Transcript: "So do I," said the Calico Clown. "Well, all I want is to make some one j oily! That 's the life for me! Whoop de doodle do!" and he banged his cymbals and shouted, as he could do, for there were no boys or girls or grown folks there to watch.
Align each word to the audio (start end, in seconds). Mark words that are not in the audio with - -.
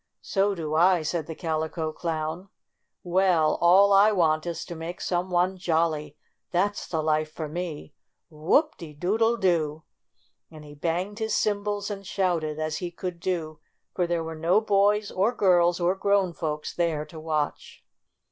"So 0.23 0.55
do 0.55 0.73
I," 0.73 1.03
said 1.03 1.27
the 1.27 1.35
Calico 1.35 1.91
Clown. 1.91 2.49
"Well, 3.03 3.59
all 3.61 3.93
I 3.93 4.11
want 4.11 4.47
is 4.47 4.65
to 4.65 4.75
make 4.75 4.99
some 4.99 5.29
one 5.29 5.57
j 5.57 5.71
oily! 5.71 6.17
That 6.49 6.75
's 6.75 6.87
the 6.87 7.03
life 7.03 7.31
for 7.31 7.47
me! 7.47 7.93
Whoop 8.31 8.77
de 8.79 8.93
doodle 8.95 9.37
do!" 9.37 9.83
and 10.49 10.65
he 10.65 10.73
banged 10.73 11.19
his 11.19 11.35
cymbals 11.35 11.91
and 11.91 12.03
shouted, 12.03 12.57
as 12.57 12.77
he 12.77 12.89
could 12.89 13.19
do, 13.19 13.59
for 13.93 14.07
there 14.07 14.23
were 14.23 14.33
no 14.33 14.59
boys 14.59 15.11
or 15.11 15.31
girls 15.35 15.79
or 15.79 15.93
grown 15.93 16.33
folks 16.33 16.73
there 16.73 17.05
to 17.05 17.19
watch. 17.19 17.85